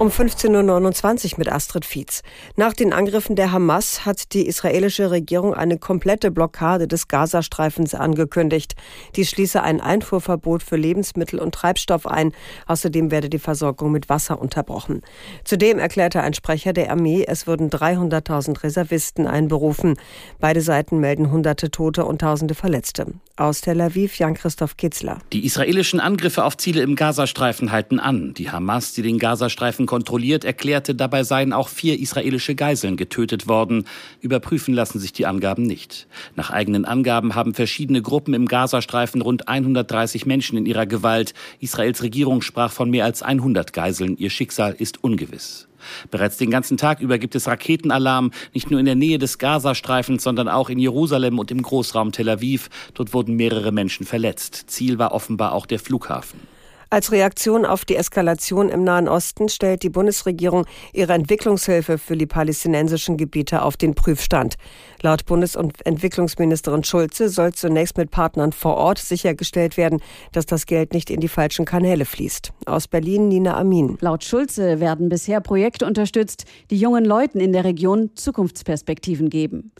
[0.00, 2.22] Um 15.29 Uhr mit Astrid Fietz.
[2.56, 8.76] Nach den Angriffen der Hamas hat die israelische Regierung eine komplette Blockade des Gazastreifens angekündigt.
[9.16, 12.32] Dies schließe ein Einfuhrverbot für Lebensmittel und Treibstoff ein.
[12.66, 15.02] Außerdem werde die Versorgung mit Wasser unterbrochen.
[15.44, 19.98] Zudem erklärte ein Sprecher der Armee, es würden 300.000 Reservisten einberufen.
[20.38, 23.04] Beide Seiten melden hunderte Tote und tausende Verletzte.
[23.36, 25.18] Aus Tel Aviv Jan-Christoph Kitzler.
[25.34, 28.32] Die israelischen Angriffe auf Ziele im Gazastreifen halten an.
[28.32, 33.86] Die Hamas, die den Gazastreifen kontrolliert, erklärte, dabei seien auch vier israelische Geiseln getötet worden.
[34.20, 36.06] Überprüfen lassen sich die Angaben nicht.
[36.36, 41.34] Nach eigenen Angaben haben verschiedene Gruppen im Gazastreifen rund 130 Menschen in ihrer Gewalt.
[41.58, 44.16] Israels Regierung sprach von mehr als 100 Geiseln.
[44.16, 45.66] Ihr Schicksal ist ungewiss.
[46.12, 50.22] Bereits den ganzen Tag über gibt es Raketenalarm, nicht nur in der Nähe des Gazastreifens,
[50.22, 52.70] sondern auch in Jerusalem und im Großraum Tel Aviv.
[52.94, 54.66] Dort wurden mehrere Menschen verletzt.
[54.68, 56.59] Ziel war offenbar auch der Flughafen.
[56.92, 62.26] Als Reaktion auf die Eskalation im Nahen Osten stellt die Bundesregierung ihre Entwicklungshilfe für die
[62.26, 64.56] palästinensischen Gebiete auf den Prüfstand.
[65.00, 70.00] Laut Bundes- und Entwicklungsministerin Schulze soll zunächst mit Partnern vor Ort sichergestellt werden,
[70.32, 72.52] dass das Geld nicht in die falschen Kanäle fließt.
[72.66, 73.96] Aus Berlin Nina Amin.
[74.00, 79.70] Laut Schulze werden bisher Projekte unterstützt, die jungen Leuten in der Region Zukunftsperspektiven geben.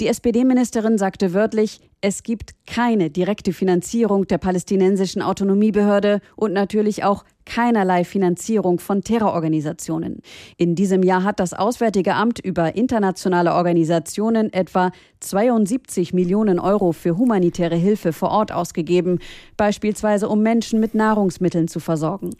[0.00, 7.24] Die SPD-Ministerin sagte wörtlich, es gibt keine direkte Finanzierung der palästinensischen Autonomiebehörde und natürlich auch
[7.44, 10.22] keinerlei Finanzierung von Terrororganisationen.
[10.56, 17.18] In diesem Jahr hat das Auswärtige Amt über internationale Organisationen etwa 72 Millionen Euro für
[17.18, 19.18] humanitäre Hilfe vor Ort ausgegeben,
[19.56, 22.30] beispielsweise um Menschen mit Nahrungsmitteln zu versorgen.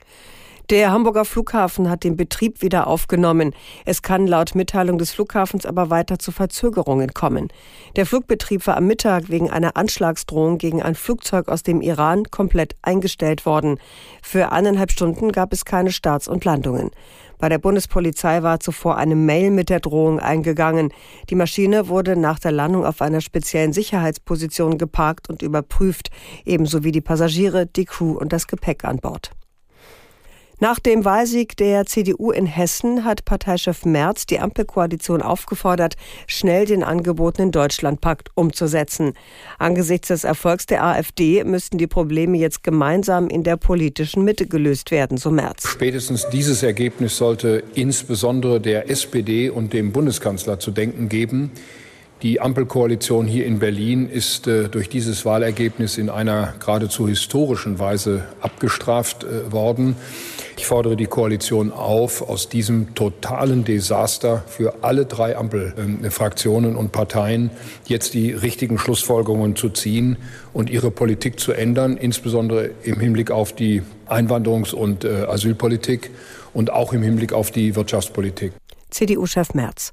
[0.71, 3.55] Der Hamburger Flughafen hat den Betrieb wieder aufgenommen.
[3.85, 7.49] Es kann laut Mitteilung des Flughafens aber weiter zu Verzögerungen kommen.
[7.97, 12.77] Der Flugbetrieb war am Mittag wegen einer Anschlagsdrohung gegen ein Flugzeug aus dem Iran komplett
[12.83, 13.81] eingestellt worden.
[14.23, 16.93] Für eineinhalb Stunden gab es keine Starts und Landungen.
[17.39, 20.93] Bei der Bundespolizei war zuvor eine Mail mit der Drohung eingegangen.
[21.31, 26.11] Die Maschine wurde nach der Landung auf einer speziellen Sicherheitsposition geparkt und überprüft,
[26.45, 29.33] ebenso wie die Passagiere, die Crew und das Gepäck an Bord.
[30.63, 36.83] Nach dem Wahlsieg der CDU in Hessen hat Parteichef Merz die Ampelkoalition aufgefordert, schnell den
[36.85, 39.15] angebotenen Deutschlandpakt umzusetzen.
[39.59, 44.91] Angesichts des Erfolgs der AfD müssten die Probleme jetzt gemeinsam in der politischen Mitte gelöst
[44.91, 45.67] werden, so Merz.
[45.67, 51.53] Spätestens dieses Ergebnis sollte insbesondere der SPD und dem Bundeskanzler zu denken geben.
[52.23, 58.25] Die Ampelkoalition hier in Berlin ist äh, durch dieses Wahlergebnis in einer geradezu historischen Weise
[58.43, 59.97] abgestraft äh, worden.
[60.59, 67.51] Ich fordere die Koalition auf, aus diesem totalen Desaster für alle drei Ampelfraktionen und Parteien
[67.87, 70.19] jetzt die richtigen Schlussfolgerungen zu ziehen
[70.53, 76.11] und ihre Politik zu ändern, insbesondere im Hinblick auf die Einwanderungs- und äh, Asylpolitik
[76.53, 78.53] und auch im Hinblick auf die Wirtschaftspolitik.
[78.91, 79.93] CDU-Chef Merz.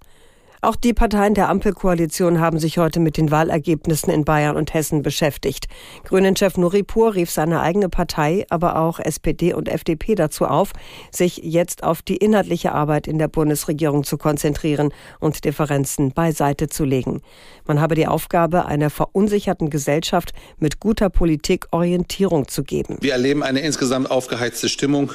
[0.61, 5.03] Auch die Parteien der Ampelkoalition haben sich heute mit den Wahlergebnissen in Bayern und Hessen
[5.03, 5.67] beschäftigt.
[6.05, 10.73] Grünen-Chef Nuripur rief seine eigene Partei, aber auch SPD und FDP dazu auf,
[11.11, 16.85] sich jetzt auf die inhaltliche Arbeit in der Bundesregierung zu konzentrieren und Differenzen beiseite zu
[16.85, 17.21] legen.
[17.67, 22.97] Man habe die Aufgabe, einer verunsicherten Gesellschaft mit guter Politik Orientierung zu geben.
[23.01, 25.11] Wir erleben eine insgesamt aufgeheizte Stimmung.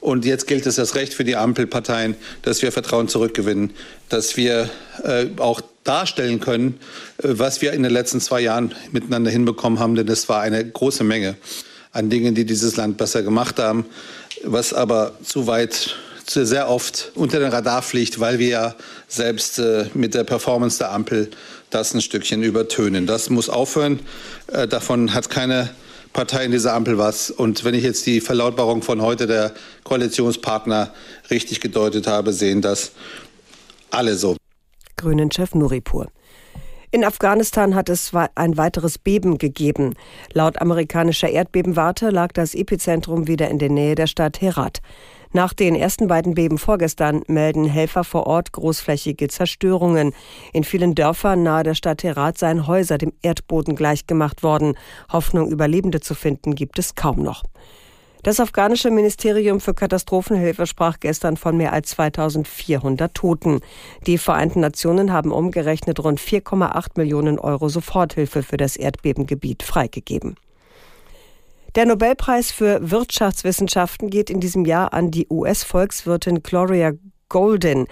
[0.00, 3.72] Und jetzt gilt es das Recht für die Ampelparteien, dass wir Vertrauen zurückgewinnen,
[4.08, 4.70] dass wir
[5.04, 6.80] äh, auch darstellen können,
[7.18, 9.94] äh, was wir in den letzten zwei Jahren miteinander hinbekommen haben.
[9.94, 11.36] Denn es war eine große Menge
[11.92, 13.84] an Dingen, die dieses Land besser gemacht haben,
[14.44, 18.74] was aber zu weit zu sehr oft unter den Radar fliegt, weil wir ja
[19.08, 21.28] selbst äh, mit der Performance der Ampel
[21.70, 23.06] das ein Stückchen übertönen.
[23.06, 24.00] Das muss aufhören.
[24.46, 25.70] Äh, davon hat keine
[26.12, 27.30] Partei in dieser Ampel was.
[27.30, 29.52] Und wenn ich jetzt die Verlautbarung von heute der
[29.84, 30.92] Koalitionspartner
[31.30, 32.92] richtig gedeutet habe, sehen das
[33.90, 34.36] alle so.
[34.96, 36.08] Grünen-Chef Nuripur.
[36.92, 39.94] In Afghanistan hat es ein weiteres Beben gegeben.
[40.32, 44.80] Laut amerikanischer Erdbebenwarte lag das Epizentrum wieder in der Nähe der Stadt Herat.
[45.32, 50.12] Nach den ersten beiden Beben vorgestern melden Helfer vor Ort großflächige Zerstörungen.
[50.52, 54.74] In vielen Dörfern nahe der Stadt Herat seien Häuser dem Erdboden gleichgemacht worden.
[55.12, 57.44] Hoffnung, Überlebende zu finden, gibt es kaum noch.
[58.22, 63.60] Das afghanische Ministerium für Katastrophenhilfe sprach gestern von mehr als 2400 Toten.
[64.06, 70.36] Die Vereinten Nationen haben umgerechnet rund 4,8 Millionen Euro Soforthilfe für das Erdbebengebiet freigegeben.
[71.76, 76.92] Der Nobelpreis für Wirtschaftswissenschaften geht in diesem Jahr an die US-Volkswirtin Gloria
[77.30, 77.86] Golden.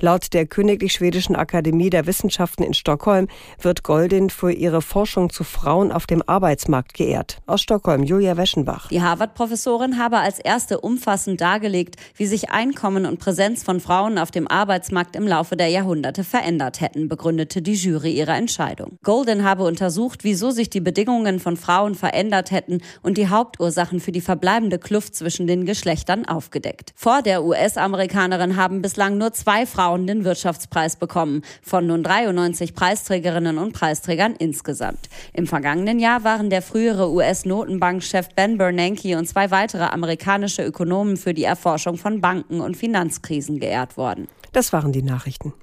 [0.00, 3.26] Laut der Königlich Schwedischen Akademie der Wissenschaften in Stockholm
[3.60, 7.38] wird Golden für ihre Forschung zu Frauen auf dem Arbeitsmarkt geehrt.
[7.46, 8.88] Aus Stockholm, Julia Weschenbach.
[8.88, 14.30] Die Harvard-Professorin habe als erste umfassend dargelegt, wie sich Einkommen und Präsenz von Frauen auf
[14.30, 18.98] dem Arbeitsmarkt im Laufe der Jahrhunderte verändert hätten, begründete die Jury ihre Entscheidung.
[19.02, 24.12] Golden habe untersucht, wieso sich die Bedingungen von Frauen verändert hätten und die Hauptursachen für
[24.12, 26.92] die verbleibende Kluft zwischen den Geschlechtern aufgedeckt.
[26.94, 33.56] Vor der US-Amerikanerin haben bislang nur zwei Frauen den Wirtschaftspreis bekommen, von nun 93 Preisträgerinnen
[33.56, 35.08] und Preisträgern insgesamt.
[35.32, 41.32] Im vergangenen Jahr waren der frühere US-Notenbankchef Ben Bernanke und zwei weitere amerikanische Ökonomen für
[41.32, 44.28] die Erforschung von Banken und Finanzkrisen geehrt worden.
[44.52, 45.54] Das waren die Nachrichten.